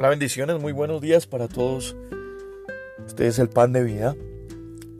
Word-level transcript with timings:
Hola, 0.00 0.08
bendiciones, 0.08 0.58
muy 0.58 0.72
buenos 0.72 1.02
días 1.02 1.26
para 1.26 1.46
todos. 1.46 1.94
Este 3.06 3.26
es 3.26 3.38
el 3.38 3.50
pan 3.50 3.74
de 3.74 3.84
vida. 3.84 4.16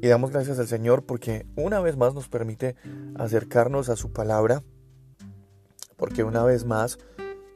Y 0.03 0.09
damos 0.09 0.31
gracias 0.31 0.59
al 0.59 0.69
Señor 0.69 1.07
porque 1.07 1.47
una 1.57 1.81
vez 1.81 1.97
más 1.97 2.13
nos 2.13 2.29
permite 2.29 2.77
acercarnos 3.15 3.89
a 3.89 3.97
su 3.97 4.13
palabra. 4.13 4.63
Porque 5.97 6.23
una 6.23 6.45
vez 6.45 6.67
más 6.67 6.99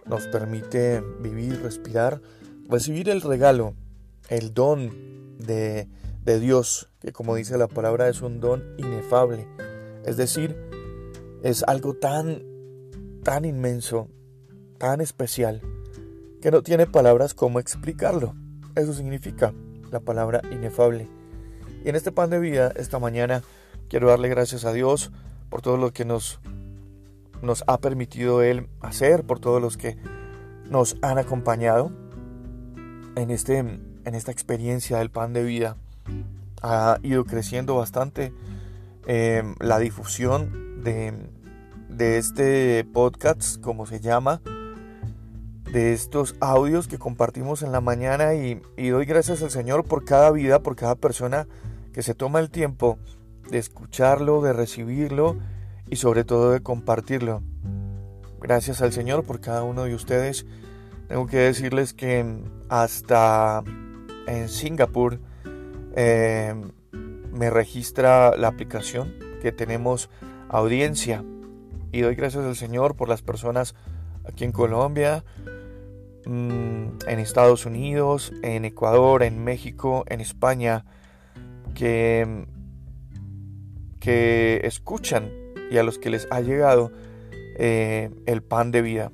nos 0.06 0.26
permite 0.28 1.02
vivir, 1.20 1.60
respirar, 1.60 2.22
recibir 2.66 3.10
el 3.10 3.20
regalo, 3.20 3.74
el 4.30 4.54
don 4.54 5.36
de, 5.36 5.86
de 6.24 6.40
Dios, 6.40 6.88
que 6.98 7.12
como 7.12 7.34
dice 7.34 7.58
la 7.58 7.68
palabra 7.68 8.08
es 8.08 8.22
un 8.22 8.40
don 8.40 8.64
inefable. 8.78 9.46
Es 10.06 10.16
decir, 10.16 10.56
es 11.42 11.62
algo 11.64 11.92
tan, 11.92 12.42
tan 13.22 13.44
inmenso, 13.44 14.08
tan 14.78 15.02
especial 15.02 15.60
que 16.44 16.50
no 16.50 16.60
tiene 16.60 16.86
palabras 16.86 17.32
como 17.32 17.58
explicarlo. 17.58 18.34
Eso 18.74 18.92
significa 18.92 19.54
la 19.90 20.00
palabra 20.00 20.42
inefable. 20.50 21.08
Y 21.82 21.88
en 21.88 21.96
este 21.96 22.12
pan 22.12 22.28
de 22.28 22.38
vida, 22.38 22.70
esta 22.76 22.98
mañana, 22.98 23.42
quiero 23.88 24.08
darle 24.10 24.28
gracias 24.28 24.66
a 24.66 24.74
Dios 24.74 25.10
por 25.48 25.62
todo 25.62 25.78
lo 25.78 25.94
que 25.94 26.04
nos, 26.04 26.40
nos 27.40 27.64
ha 27.66 27.78
permitido 27.78 28.42
Él 28.42 28.68
hacer, 28.82 29.24
por 29.24 29.40
todos 29.40 29.62
los 29.62 29.78
que 29.78 29.96
nos 30.68 30.98
han 31.00 31.16
acompañado 31.16 31.90
en, 33.16 33.30
este, 33.30 33.56
en 33.56 34.14
esta 34.14 34.30
experiencia 34.30 34.98
del 34.98 35.10
pan 35.10 35.32
de 35.32 35.44
vida. 35.44 35.78
Ha 36.60 36.98
ido 37.02 37.24
creciendo 37.24 37.76
bastante 37.76 38.34
eh, 39.06 39.42
la 39.60 39.78
difusión 39.78 40.84
de, 40.84 41.14
de 41.88 42.18
este 42.18 42.84
podcast, 42.84 43.62
como 43.62 43.86
se 43.86 44.00
llama, 44.00 44.42
de 45.74 45.92
estos 45.92 46.36
audios 46.38 46.86
que 46.86 46.98
compartimos 46.98 47.62
en 47.62 47.72
la 47.72 47.80
mañana 47.80 48.34
y, 48.34 48.62
doy 48.76 49.06
gracias 49.06 49.42
al 49.42 49.50
Señor 49.50 49.84
por 49.84 50.04
cada 50.04 50.30
vida, 50.30 50.60
por 50.60 50.76
cada 50.76 50.94
persona 50.94 51.48
que 51.92 52.04
se 52.04 52.14
toma 52.14 52.38
el 52.38 52.48
tiempo 52.48 52.96
de 53.50 53.58
escucharlo, 53.58 54.40
de 54.40 54.52
recibirlo 54.52 55.36
y 55.90 55.96
sobre 55.96 56.22
todo 56.22 56.52
de 56.52 56.60
compartirlo. 56.60 57.42
Gracias 58.40 58.82
al 58.82 58.92
Señor 58.92 59.24
por 59.24 59.40
cada 59.40 59.64
uno 59.64 59.82
de 59.82 59.96
ustedes. 59.96 60.46
Tengo 61.08 61.26
que 61.26 61.38
decirles 61.38 61.92
que 61.92 62.24
hasta 62.68 63.64
en 64.28 64.48
Singapur 64.48 65.18
eh, 65.96 66.54
me 67.32 67.50
registra 67.50 68.36
la 68.36 68.46
aplicación 68.46 69.12
que 69.42 69.50
tenemos 69.50 70.08
audiencia 70.48 71.24
y 71.90 72.02
doy 72.02 72.14
gracias 72.14 72.44
al 72.44 72.54
Señor 72.54 72.94
por 72.94 73.08
las 73.08 73.22
personas 73.22 73.74
aquí 74.24 74.44
en 74.44 74.52
Colombia, 74.52 75.24
en 76.26 77.18
Estados 77.18 77.66
Unidos, 77.66 78.32
en 78.42 78.64
Ecuador, 78.64 79.22
en 79.22 79.42
México, 79.44 80.04
en 80.08 80.20
España, 80.20 80.84
que, 81.74 82.46
que 84.00 84.60
escuchan 84.64 85.30
y 85.70 85.78
a 85.78 85.82
los 85.82 85.98
que 85.98 86.10
les 86.10 86.26
ha 86.30 86.40
llegado 86.40 86.92
eh, 87.56 88.10
el 88.26 88.42
pan 88.42 88.70
de 88.70 88.82
vida. 88.82 89.12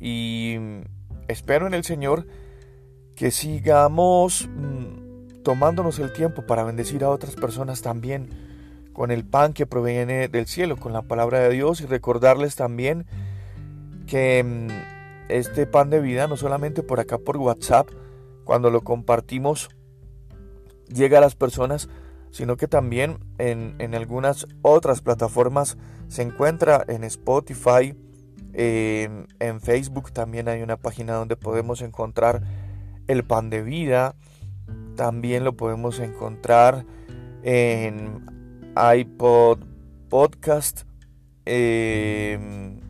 Y 0.00 0.56
espero 1.28 1.66
en 1.66 1.74
el 1.74 1.84
Señor 1.84 2.26
que 3.14 3.30
sigamos 3.30 4.48
mm, 4.48 5.42
tomándonos 5.42 5.98
el 5.98 6.12
tiempo 6.12 6.46
para 6.46 6.64
bendecir 6.64 7.04
a 7.04 7.10
otras 7.10 7.34
personas 7.34 7.82
también 7.82 8.28
con 8.92 9.10
el 9.10 9.24
pan 9.24 9.52
que 9.52 9.66
proviene 9.66 10.28
del 10.28 10.46
cielo, 10.46 10.76
con 10.76 10.92
la 10.92 11.02
palabra 11.02 11.40
de 11.40 11.50
Dios 11.50 11.80
y 11.80 11.86
recordarles 11.86 12.56
también 12.56 13.06
que 14.06 14.42
mm, 14.42 14.99
este 15.30 15.66
pan 15.66 15.90
de 15.90 16.00
vida, 16.00 16.26
no 16.26 16.36
solamente 16.36 16.82
por 16.82 17.00
acá 17.00 17.18
por 17.18 17.36
WhatsApp, 17.36 17.88
cuando 18.44 18.70
lo 18.70 18.82
compartimos, 18.82 19.68
llega 20.88 21.18
a 21.18 21.20
las 21.20 21.34
personas, 21.34 21.88
sino 22.30 22.56
que 22.56 22.68
también 22.68 23.18
en, 23.38 23.94
algunas 23.94 24.46
otras 24.62 25.00
plataformas 25.00 25.78
se 26.08 26.22
encuentra 26.22 26.84
en 26.88 27.04
Spotify, 27.04 27.94
en, 28.52 29.28
en 29.38 29.60
Facebook 29.60 30.12
también 30.12 30.48
hay 30.48 30.62
una 30.62 30.76
página 30.76 31.14
donde 31.14 31.36
podemos 31.36 31.82
encontrar 31.82 32.42
el 33.06 33.24
pan 33.24 33.50
de 33.50 33.62
vida, 33.62 34.16
también 34.96 35.44
lo 35.44 35.56
podemos 35.56 36.00
encontrar 36.00 36.84
en 37.42 38.26
iPod 38.76 39.60
Podcast, 40.08 40.82
en 41.44 42.80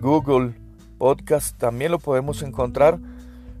Google 0.00 0.67
podcast 0.98 1.56
también 1.56 1.92
lo 1.92 1.98
podemos 1.98 2.42
encontrar, 2.42 2.98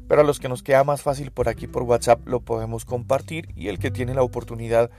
pero 0.08 0.20
a 0.20 0.24
los 0.24 0.40
que 0.40 0.48
nos 0.48 0.62
queda 0.62 0.84
más 0.84 1.02
fácil 1.02 1.30
por 1.30 1.48
aquí 1.48 1.66
por 1.66 1.84
WhatsApp 1.84 2.26
lo 2.26 2.40
podemos 2.40 2.84
compartir 2.84 3.48
y 3.56 3.68
el 3.68 3.78
que 3.78 3.90
tiene 3.90 4.14
la 4.14 4.22
oportunidad 4.22 4.90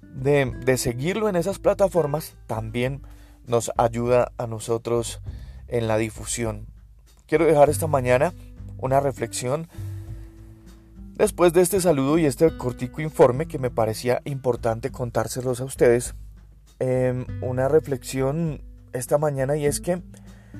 de, 0.00 0.52
de 0.64 0.78
seguirlo 0.78 1.28
en 1.28 1.36
esas 1.36 1.58
plataformas 1.58 2.34
también 2.46 3.02
nos 3.46 3.70
ayuda 3.76 4.32
a 4.38 4.46
nosotros 4.46 5.20
en 5.68 5.88
la 5.88 5.98
difusión. 5.98 6.66
Quiero 7.26 7.44
dejar 7.44 7.68
esta 7.68 7.86
mañana 7.86 8.32
una 8.78 9.00
reflexión 9.00 9.68
después 11.16 11.52
de 11.52 11.62
este 11.62 11.80
saludo 11.80 12.18
y 12.18 12.26
este 12.26 12.56
cortico 12.56 13.00
informe 13.00 13.46
que 13.46 13.58
me 13.58 13.70
parecía 13.70 14.20
importante 14.24 14.90
contárselos 14.90 15.60
a 15.60 15.64
ustedes. 15.64 16.14
Em, 16.78 17.24
una 17.42 17.68
reflexión 17.68 18.62
esta 18.92 19.18
mañana 19.18 19.56
y 19.56 19.66
es 19.66 19.80
que 19.80 20.02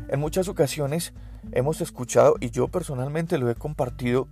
en 0.09 0.21
muchas 0.21 0.49
ocasiones 0.49 1.13
hemos 1.53 1.81
escuchado, 1.81 2.37
y 2.41 2.51
yo 2.51 2.69
personalmente 2.69 3.39
lo 3.39 3.51
he 3.51 3.55
compartido, 3.55 4.29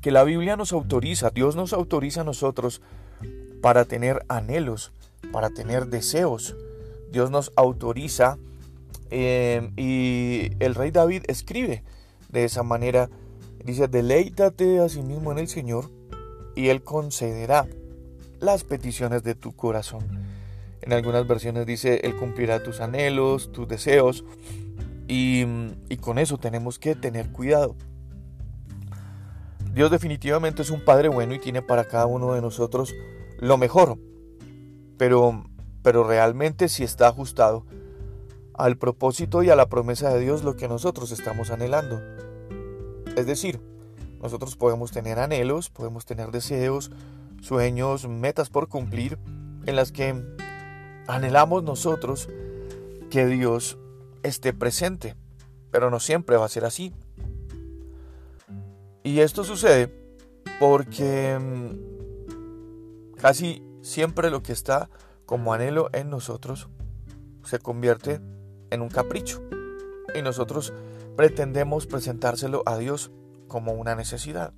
que 0.00 0.10
la 0.10 0.24
Biblia 0.24 0.56
nos 0.56 0.72
autoriza, 0.72 1.30
Dios 1.30 1.56
nos 1.56 1.72
autoriza 1.72 2.22
a 2.22 2.24
nosotros 2.24 2.80
para 3.60 3.84
tener 3.84 4.24
anhelos, 4.28 4.92
para 5.32 5.50
tener 5.50 5.86
deseos. 5.86 6.56
Dios 7.12 7.30
nos 7.30 7.52
autoriza 7.56 8.38
em, 9.10 9.72
y 9.76 10.52
el 10.60 10.74
rey 10.74 10.90
David 10.90 11.24
escribe 11.28 11.82
de 12.30 12.44
esa 12.44 12.62
manera, 12.62 13.10
dice, 13.64 13.88
deleítate 13.88 14.80
a 14.80 14.88
sí 14.88 15.02
mismo 15.02 15.32
en 15.32 15.38
el 15.38 15.48
Señor 15.48 15.90
y 16.54 16.68
Él 16.68 16.82
concederá 16.82 17.66
las 18.38 18.64
peticiones 18.64 19.22
de 19.22 19.34
tu 19.34 19.52
corazón. 19.52 20.06
En 20.82 20.92
algunas 20.92 21.26
versiones 21.26 21.66
dice, 21.66 22.00
Él 22.04 22.16
cumplirá 22.16 22.62
tus 22.62 22.80
anhelos, 22.80 23.52
tus 23.52 23.68
deseos. 23.68 24.24
Y, 25.08 25.44
con 26.00 26.18
eso 26.18 26.38
tenemos 26.38 26.78
que 26.78 26.94
tener 26.94 27.30
cuidado. 27.30 27.76
Dios 29.74 29.90
definitivamente 29.90 30.62
es 30.62 30.70
un 30.70 30.84
Padre 30.84 31.08
bueno 31.08 31.34
y 31.34 31.38
tiene 31.38 31.62
para 31.62 31.84
cada 31.84 32.06
uno 32.06 32.32
de 32.34 32.40
nosotros 32.40 32.94
lo 33.38 33.56
mejor. 33.56 33.98
Pero, 34.96 35.44
pero 35.82 36.04
realmente 36.04 36.68
si 36.68 36.84
está 36.84 37.08
ajustado 37.08 37.66
al 38.54 38.76
propósito 38.76 39.42
y 39.42 39.50
a 39.50 39.56
la 39.56 39.68
promesa 39.68 40.12
de 40.12 40.20
Dios 40.20 40.44
lo 40.44 40.56
que 40.56 40.68
nosotros 40.68 41.10
estamos 41.12 41.50
anhelando. 41.50 42.00
Es 43.16 43.26
decir, 43.26 43.60
nosotros 44.22 44.56
podemos 44.56 44.92
tener 44.92 45.18
anhelos, 45.18 45.70
podemos 45.70 46.04
tener 46.04 46.30
deseos, 46.30 46.90
sueños, 47.40 48.06
metas 48.06 48.50
por 48.50 48.68
cumplir, 48.68 49.18
en 49.66 49.76
las 49.76 49.92
que 49.92 50.14
Anhelamos 51.06 51.62
nosotros 51.62 52.28
que 53.10 53.26
Dios 53.26 53.78
esté 54.22 54.52
presente, 54.52 55.16
pero 55.70 55.90
no 55.90 56.00
siempre 56.00 56.36
va 56.36 56.46
a 56.46 56.48
ser 56.48 56.64
así. 56.64 56.94
Y 59.02 59.20
esto 59.20 59.44
sucede 59.44 59.92
porque 60.58 61.38
mm, 61.38 63.14
casi 63.16 63.62
siempre 63.82 64.30
lo 64.30 64.42
que 64.42 64.52
está 64.52 64.90
como 65.26 65.52
anhelo 65.54 65.88
en 65.92 66.10
nosotros 66.10 66.68
se 67.44 67.58
convierte 67.58 68.20
en 68.70 68.82
un 68.82 68.88
capricho. 68.88 69.42
Y 70.14 70.22
nosotros 70.22 70.72
pretendemos 71.16 71.86
presentárselo 71.86 72.62
a 72.66 72.76
Dios 72.78 73.10
como 73.48 73.72
una 73.72 73.94
necesidad. 73.94 74.52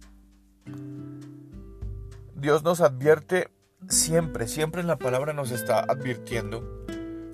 Dios 2.34 2.64
nos 2.64 2.80
advierte 2.80 3.48
siempre, 3.88 4.48
siempre 4.48 4.82
la 4.82 4.96
palabra 4.96 5.32
nos 5.32 5.50
está 5.50 5.80
advirtiendo 5.80 6.86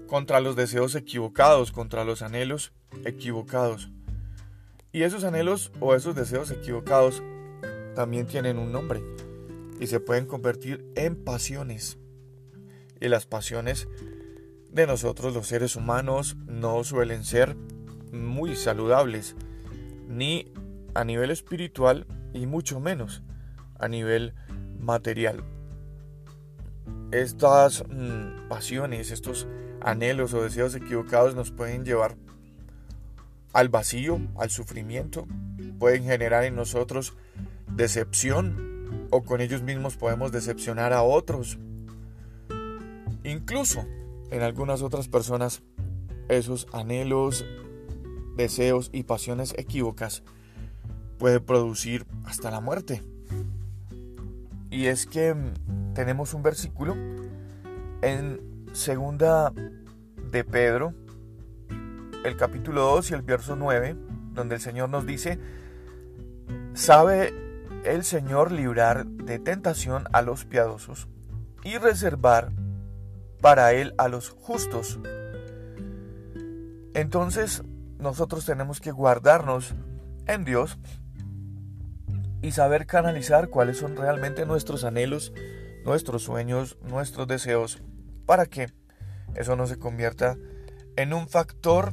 contra 0.07 0.41
los 0.41 0.57
deseos 0.57 0.95
equivocados, 0.95 1.73
contra 1.73 2.05
los 2.05 2.23
anhelos 2.23 2.73
equivocados. 3.05 3.91
Y 4.93 5.03
esos 5.03 5.25
anhelos 5.25 5.71
o 5.81 5.95
esos 5.95 6.15
deseos 6.15 6.51
equivocados 6.51 7.23
también 7.95 8.27
tienen 8.27 8.59
un 8.59 8.73
nombre 8.73 9.03
y 9.81 9.87
se 9.87 10.01
pueden 10.01 10.27
convertir 10.27 10.85
en 10.97 11.17
pasiones. 11.17 11.99
Y 13.01 13.09
las 13.09 13.27
pasiones 13.27 13.87
de 14.71 14.87
nosotros 14.87 15.35
los 15.35 15.47
seres 15.47 15.77
humanos 15.77 16.37
no 16.47 16.83
suelen 16.85 17.25
ser 17.25 17.57
muy 18.13 18.57
saludables, 18.57 19.37
ni 20.09 20.53
a 20.95 21.05
nivel 21.05 21.31
espiritual 21.31 22.07
y 22.33 22.47
mucho 22.47 22.81
menos 22.81 23.23
a 23.79 23.89
nivel 23.89 24.35
material 24.81 25.45
estas 27.11 27.85
mm, 27.89 28.49
pasiones, 28.49 29.11
estos 29.11 29.47
anhelos 29.81 30.35
o 30.35 30.43
deseos 30.43 30.75
equivocados 30.75 31.35
nos 31.35 31.51
pueden 31.51 31.85
llevar 31.85 32.17
al 33.53 33.69
vacío, 33.69 34.21
al 34.37 34.51
sufrimiento 34.51 35.27
pueden 35.79 36.05
generar 36.05 36.45
en 36.45 36.57
nosotros 36.57 37.15
decepción 37.75 39.07
o 39.11 39.23
con 39.23 39.41
ellos 39.41 39.63
mismos 39.63 39.97
podemos 39.97 40.33
decepcionar 40.33 40.93
a 40.93 41.03
otros. 41.03 41.59
Incluso 43.25 43.87
en 44.31 44.43
algunas 44.43 44.83
otras 44.83 45.09
personas 45.09 45.63
esos 46.29 46.67
anhelos, 46.73 47.47
deseos 48.37 48.91
y 48.93 49.05
pasiones 49.05 49.55
equívocas 49.57 50.23
puede 51.19 51.41
producir 51.41 52.07
hasta 52.25 52.51
la 52.51 52.61
muerte. 52.61 53.03
Y 54.71 54.87
es 54.87 55.07
que 55.07 55.35
mm, 55.35 55.88
tenemos 55.99 56.33
un 56.33 56.45
versículo 56.45 56.95
en 58.03 58.69
segunda 58.73 59.53
de 60.31 60.45
Pedro, 60.45 60.95
el 62.25 62.37
capítulo 62.37 62.83
2 62.83 63.11
y 63.11 63.15
el 63.15 63.23
verso 63.23 63.57
9, 63.57 63.97
donde 64.31 64.55
el 64.55 64.61
Señor 64.61 64.91
nos 64.91 65.07
dice, 65.07 65.41
sabe 66.73 67.35
el 67.85 68.05
Señor 68.05 68.53
librar 68.53 69.07
de 69.07 69.41
tentación 69.41 70.05
a 70.13 70.23
los 70.23 70.45
piadosos 70.45 71.09
y 71.65 71.79
reservar 71.79 72.53
para 73.41 73.73
Él 73.73 73.93
a 73.99 74.07
los 74.07 74.31
justos. 74.31 75.01
Entonces 76.95 77.65
nosotros 77.99 78.47
tenemos 78.47 78.81
que 78.81 78.93
guardarnos 78.93 79.75
en 80.29 80.45
Dios 80.45 80.79
y 82.41 82.53
saber 82.53 82.87
canalizar 82.87 83.49
cuáles 83.49 83.79
son 83.79 83.97
realmente 83.97 84.47
nuestros 84.47 84.85
anhelos, 84.85 85.33
nuestros 85.85 86.23
sueños, 86.23 86.79
nuestros 86.83 87.27
deseos, 87.27 87.83
para 88.27 88.47
que 88.47 88.73
eso 89.35 89.57
no 89.57 89.67
se 89.67 89.79
convierta 89.79 90.37
en 90.97 91.13
un 91.13 91.29
factor 91.29 91.93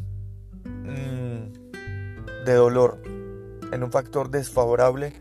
mm, 0.64 2.46
de 2.46 2.54
dolor, 2.54 3.02
en 3.72 3.84
un 3.84 3.92
factor 3.92 4.30
desfavorable 4.30 5.14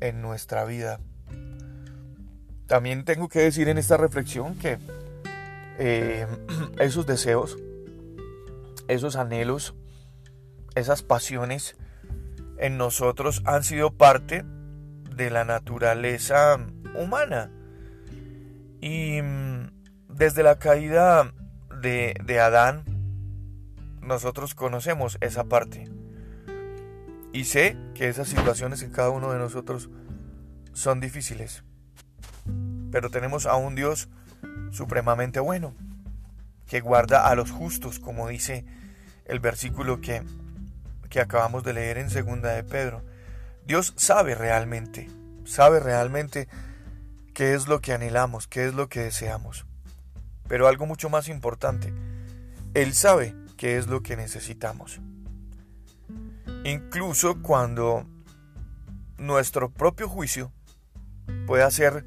en 0.00 0.22
nuestra 0.22 0.64
vida. 0.64 1.00
También 2.66 3.04
tengo 3.04 3.28
que 3.28 3.40
decir 3.40 3.68
en 3.68 3.78
esta 3.78 3.96
reflexión 3.96 4.56
que 4.56 4.78
eh, 5.78 6.26
esos 6.78 7.06
deseos, 7.06 7.58
esos 8.88 9.16
anhelos, 9.16 9.74
esas 10.74 11.02
pasiones 11.02 11.76
en 12.58 12.76
nosotros 12.76 13.42
han 13.44 13.64
sido 13.64 13.92
parte 13.92 14.44
de 15.14 15.30
la 15.30 15.44
naturaleza 15.44 16.58
humana. 16.94 17.50
Y 18.86 19.20
mm, 19.20 19.72
desde 20.10 20.44
la 20.44 20.60
caída 20.60 21.32
de, 21.82 22.14
de 22.24 22.38
Adán, 22.38 22.84
nosotros 24.00 24.54
conocemos 24.54 25.18
esa 25.20 25.42
parte. 25.42 25.90
Y 27.32 27.46
sé 27.46 27.76
que 27.96 28.08
esas 28.08 28.28
situaciones 28.28 28.82
en 28.82 28.92
cada 28.92 29.10
uno 29.10 29.32
de 29.32 29.40
nosotros 29.40 29.90
son 30.72 31.00
difíciles. 31.00 31.64
Pero 32.92 33.10
tenemos 33.10 33.46
a 33.46 33.56
un 33.56 33.74
Dios 33.74 34.08
supremamente 34.70 35.40
bueno, 35.40 35.74
que 36.68 36.78
guarda 36.78 37.26
a 37.26 37.34
los 37.34 37.50
justos, 37.50 37.98
como 37.98 38.28
dice 38.28 38.64
el 39.24 39.40
versículo 39.40 40.00
que, 40.00 40.22
que 41.10 41.18
acabamos 41.18 41.64
de 41.64 41.72
leer 41.72 41.98
en 41.98 42.08
segunda 42.08 42.50
de 42.50 42.62
Pedro. 42.62 43.02
Dios 43.66 43.94
sabe 43.96 44.36
realmente, 44.36 45.08
sabe 45.44 45.80
realmente 45.80 46.46
qué 47.36 47.52
es 47.52 47.68
lo 47.68 47.82
que 47.82 47.92
anhelamos, 47.92 48.48
qué 48.48 48.64
es 48.64 48.72
lo 48.72 48.88
que 48.88 49.00
deseamos. 49.00 49.66
Pero 50.48 50.68
algo 50.68 50.86
mucho 50.86 51.10
más 51.10 51.28
importante, 51.28 51.92
Él 52.72 52.94
sabe 52.94 53.34
qué 53.58 53.76
es 53.76 53.88
lo 53.88 54.02
que 54.02 54.16
necesitamos. 54.16 55.02
Incluso 56.64 57.42
cuando 57.42 58.06
nuestro 59.18 59.70
propio 59.70 60.08
juicio 60.08 60.50
puede 61.46 61.62
hacer 61.62 62.06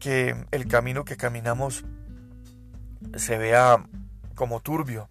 que 0.00 0.34
el 0.50 0.66
camino 0.66 1.04
que 1.04 1.16
caminamos 1.16 1.84
se 3.16 3.38
vea 3.38 3.86
como 4.34 4.58
turbio, 4.58 5.08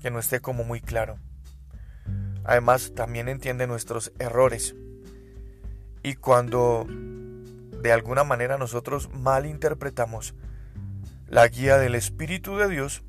que 0.00 0.12
no 0.12 0.20
esté 0.20 0.38
como 0.38 0.62
muy 0.62 0.80
claro. 0.80 1.18
Además, 2.44 2.92
también 2.94 3.28
entiende 3.28 3.66
nuestros 3.66 4.12
errores. 4.20 4.76
Y 6.04 6.14
cuando 6.14 6.86
de 7.84 7.92
alguna 7.92 8.24
manera 8.24 8.56
nosotros 8.56 9.10
malinterpretamos 9.12 10.34
la 11.28 11.46
guía 11.48 11.76
del 11.76 11.94
Espíritu 11.94 12.56
de 12.56 12.66
Dios, 12.66 13.02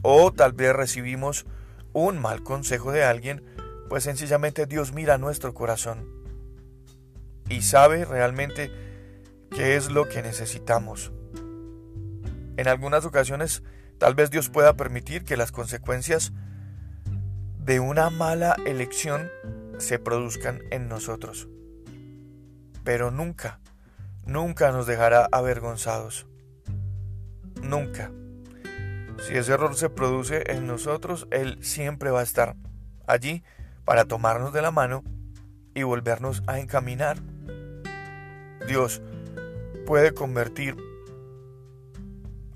o 0.00 0.32
tal 0.32 0.52
vez 0.52 0.76
recibimos 0.76 1.44
un 1.92 2.16
mal 2.20 2.44
consejo 2.44 2.92
de 2.92 3.02
alguien, 3.02 3.44
pues 3.88 4.04
sencillamente 4.04 4.66
Dios 4.66 4.92
mira 4.92 5.18
nuestro 5.18 5.54
corazón 5.54 6.08
y 7.48 7.62
sabe 7.62 8.04
realmente 8.04 8.70
qué 9.50 9.74
es 9.74 9.90
lo 9.90 10.08
que 10.08 10.22
necesitamos. 10.22 11.10
En 12.56 12.68
algunas 12.68 13.04
ocasiones, 13.06 13.64
tal 13.98 14.14
vez 14.14 14.30
Dios 14.30 14.50
pueda 14.50 14.76
permitir 14.76 15.24
que 15.24 15.36
las 15.36 15.50
consecuencias 15.50 16.32
de 17.58 17.80
una 17.80 18.10
mala 18.10 18.54
elección 18.66 19.32
se 19.78 19.98
produzcan 19.98 20.60
en 20.70 20.88
nosotros. 20.88 21.48
Pero 22.84 23.10
nunca, 23.10 23.58
nunca 24.26 24.72
nos 24.72 24.86
dejará 24.86 25.28
avergonzados. 25.32 26.26
Nunca. 27.62 28.10
Si 29.26 29.34
ese 29.36 29.52
error 29.52 29.74
se 29.76 29.88
produce 29.88 30.52
en 30.52 30.66
nosotros, 30.66 31.26
Él 31.30 31.58
siempre 31.62 32.10
va 32.10 32.20
a 32.20 32.24
estar 32.24 32.56
allí 33.06 33.42
para 33.84 34.04
tomarnos 34.04 34.52
de 34.52 34.62
la 34.62 34.70
mano 34.70 35.02
y 35.74 35.84
volvernos 35.84 36.42
a 36.46 36.58
encaminar. 36.58 37.16
Dios 38.66 39.00
puede 39.86 40.12
convertir 40.12 40.76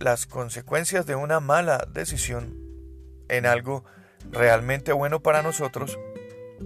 las 0.00 0.26
consecuencias 0.26 1.06
de 1.06 1.14
una 1.14 1.40
mala 1.40 1.86
decisión 1.92 2.58
en 3.28 3.46
algo 3.46 3.84
realmente 4.30 4.92
bueno 4.92 5.20
para 5.22 5.42
nosotros 5.42 5.98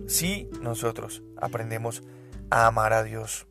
si 0.07 0.49
nosotros 0.61 1.23
aprendemos 1.37 2.03
a 2.51 2.67
amar 2.67 2.93
a 2.93 3.03
Dios. 3.03 3.47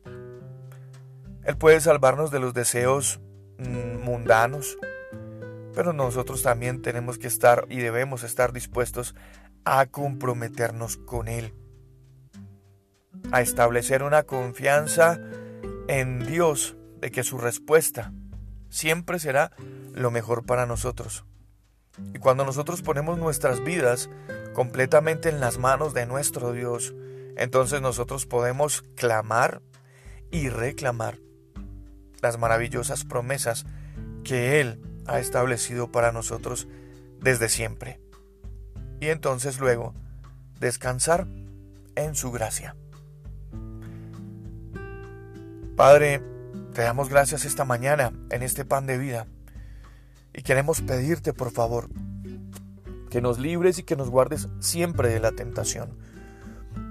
Él 1.44 1.56
puede 1.58 1.80
salvarnos 1.80 2.30
de 2.30 2.40
los 2.40 2.54
deseos 2.54 3.20
mm, 3.58 4.02
mundanos, 4.02 4.78
pero 5.74 5.92
nosotros 5.92 6.42
también 6.42 6.80
tenemos 6.80 7.18
que 7.18 7.26
estar 7.26 7.66
y 7.68 7.78
debemos 7.78 8.22
estar 8.22 8.52
dispuestos 8.52 9.14
a 9.64 9.86
comprometernos 9.86 10.96
con 10.96 11.28
Él, 11.28 11.54
a 13.32 13.42
establecer 13.42 14.02
una 14.02 14.22
confianza 14.22 15.20
en 15.88 16.24
Dios 16.26 16.76
de 17.00 17.10
que 17.10 17.22
su 17.22 17.38
respuesta 17.38 18.12
siempre 18.70 19.18
será 19.18 19.52
lo 19.92 20.10
mejor 20.10 20.46
para 20.46 20.64
nosotros. 20.64 21.24
Y 22.12 22.18
cuando 22.18 22.44
nosotros 22.44 22.82
ponemos 22.82 23.18
nuestras 23.18 23.62
vidas 23.62 24.08
completamente 24.52 25.28
en 25.28 25.40
las 25.40 25.58
manos 25.58 25.94
de 25.94 26.06
nuestro 26.06 26.52
Dios, 26.52 26.94
entonces 27.36 27.82
nosotros 27.82 28.26
podemos 28.26 28.82
clamar 28.96 29.60
y 30.30 30.48
reclamar 30.48 31.23
las 32.24 32.38
maravillosas 32.38 33.04
promesas 33.04 33.66
que 34.24 34.60
Él 34.60 34.80
ha 35.06 35.20
establecido 35.20 35.92
para 35.92 36.10
nosotros 36.10 36.66
desde 37.20 37.50
siempre. 37.50 38.00
Y 38.98 39.08
entonces 39.08 39.60
luego 39.60 39.94
descansar 40.58 41.28
en 41.96 42.14
su 42.14 42.32
gracia. 42.32 42.76
Padre, 45.76 46.22
te 46.72 46.80
damos 46.80 47.10
gracias 47.10 47.44
esta 47.44 47.66
mañana 47.66 48.12
en 48.30 48.42
este 48.42 48.64
pan 48.64 48.86
de 48.86 48.96
vida 48.96 49.26
y 50.32 50.42
queremos 50.42 50.80
pedirte, 50.80 51.34
por 51.34 51.50
favor, 51.50 51.90
que 53.10 53.20
nos 53.20 53.38
libres 53.38 53.78
y 53.78 53.82
que 53.82 53.96
nos 53.96 54.08
guardes 54.08 54.48
siempre 54.60 55.10
de 55.10 55.20
la 55.20 55.32
tentación, 55.32 55.98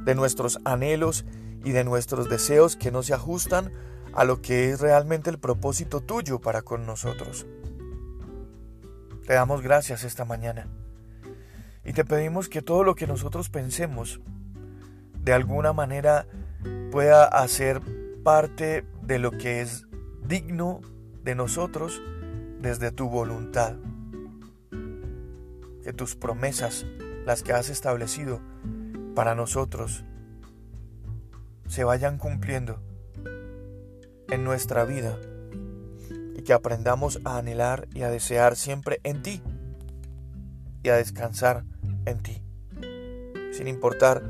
de 0.05 0.13
nuestros 0.13 0.59
anhelos 0.63 1.25
y 1.65 1.71
de 1.71 1.83
nuestros 1.83 2.29
deseos 2.29 2.75
que 2.75 2.91
no 2.91 3.01
se 3.01 3.15
ajustan 3.15 3.71
a 4.13 4.23
lo 4.25 4.41
que 4.41 4.69
es 4.69 4.79
realmente 4.79 5.29
el 5.29 5.39
propósito 5.39 6.01
tuyo 6.01 6.39
para 6.39 6.61
con 6.61 6.85
nosotros. 6.85 7.45
Te 9.25 9.33
damos 9.33 9.61
gracias 9.61 10.03
esta 10.03 10.25
mañana 10.25 10.67
y 11.83 11.93
te 11.93 12.05
pedimos 12.05 12.49
que 12.49 12.61
todo 12.61 12.83
lo 12.83 12.95
que 12.95 13.07
nosotros 13.07 13.49
pensemos 13.49 14.21
de 15.23 15.33
alguna 15.33 15.73
manera 15.73 16.27
pueda 16.91 17.25
hacer 17.25 17.81
parte 18.23 18.85
de 19.01 19.19
lo 19.19 19.31
que 19.31 19.61
es 19.61 19.85
digno 20.27 20.81
de 21.23 21.35
nosotros 21.35 22.01
desde 22.59 22.91
tu 22.91 23.09
voluntad. 23.09 23.75
Que 25.83 25.91
tus 25.91 26.15
promesas, 26.15 26.85
las 27.25 27.43
que 27.43 27.53
has 27.53 27.69
establecido 27.69 28.41
para 29.15 29.35
nosotros, 29.35 30.05
se 31.67 31.83
vayan 31.83 32.17
cumpliendo 32.17 32.79
en 34.29 34.43
nuestra 34.43 34.85
vida 34.85 35.17
y 36.35 36.43
que 36.43 36.53
aprendamos 36.53 37.19
a 37.23 37.37
anhelar 37.37 37.87
y 37.93 38.03
a 38.03 38.09
desear 38.09 38.55
siempre 38.55 38.99
en 39.03 39.21
ti 39.21 39.41
y 40.83 40.89
a 40.89 40.95
descansar 40.95 41.63
en 42.05 42.21
ti, 42.21 42.41
sin 43.51 43.67
importar 43.67 44.23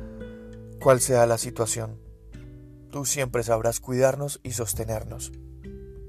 cual 0.79 1.01
sea 1.01 1.25
la 1.25 1.37
situación. 1.37 1.99
Tú 2.91 3.05
siempre 3.05 3.41
sabrás 3.43 3.79
cuidarnos 3.79 4.39
y 4.43 4.51
sostenernos. 4.51 5.31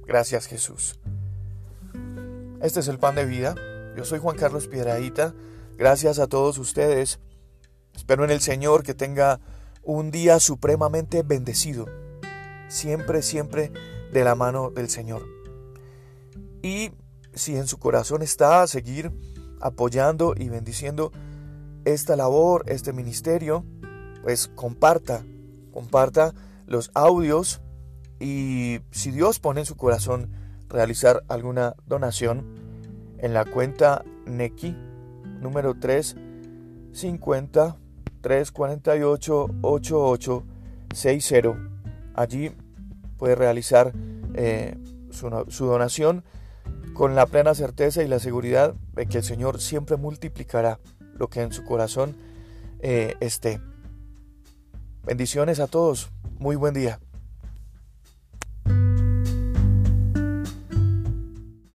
Gracias 0.07 0.47
Jesús. 0.47 1.01
Este 2.61 2.81
es 2.81 2.89
el 2.89 2.99
pan 2.99 3.15
de 3.15 3.25
vida. 3.25 3.55
Yo 3.97 4.05
soy 4.05 4.19
Juan 4.19 4.37
Carlos 4.37 4.69
Piedradita. 4.69 5.35
Gracias 5.79 6.19
a 6.19 6.27
todos 6.27 6.59
ustedes. 6.59 7.21
Espero 7.95 8.25
en 8.25 8.31
el 8.31 8.41
Señor 8.41 8.83
que 8.83 8.95
tenga 8.95 9.41
un 9.83 10.11
día 10.11 10.41
supremamente 10.41 11.23
bendecido. 11.23 11.87
Siempre, 12.69 13.23
siempre 13.23 13.73
de 14.13 14.25
la 14.25 14.35
mano 14.35 14.71
del 14.71 14.89
Señor. 14.89 15.23
Y 16.63 16.93
si 17.35 17.57
en 17.57 17.67
su 17.67 17.79
corazón 17.79 18.23
está 18.23 18.67
seguir 18.67 19.13
apoyando 19.61 20.35
y 20.37 20.49
bendiciendo 20.49 21.13
esta 21.85 22.17
labor, 22.17 22.65
este 22.67 22.93
ministerio, 22.93 23.65
pues 24.23 24.49
comparta, 24.49 25.25
comparta 25.73 26.35
los 26.67 26.91
audios 26.95 27.61
y 28.21 28.81
si 28.91 29.11
Dios 29.11 29.41
pone 29.41 29.61
en 29.61 29.67
su 29.67 29.77
corazón 29.77 30.31
realizar 30.69 31.25
alguna 31.29 31.75
donación 31.87 32.47
en 33.19 33.35
la 33.35 33.45
cuenta 33.45 34.03
Neki 34.27 34.75
número 35.41 35.75
3 35.79 36.17
50 36.93 37.77
348 38.23 39.51
8860 39.61 41.74
allí 42.15 42.53
puede 43.19 43.35
realizar 43.35 43.93
eh, 44.35 44.77
su, 45.11 45.67
donación 45.67 46.25
con 46.95 47.15
la 47.15 47.27
plena 47.27 47.55
certeza 47.55 48.03
y 48.03 48.09
la 48.09 48.19
seguridad 48.19 48.75
de 48.95 49.07
que 49.07 49.19
el 49.19 49.25
Señor 49.25 49.61
siempre 49.61 49.97
multiplicará 49.97 50.81
lo 51.15 51.29
que 51.29 51.43
en 51.43 51.53
su 51.53 51.65
corazón 51.65 52.17
eh, 52.81 53.15
esté. 53.21 53.61
Bendiciones 55.05 55.61
a 55.61 55.67
todos. 55.67 56.11
Muy 56.39 56.57
buen 56.57 56.75
día. 56.75 57.01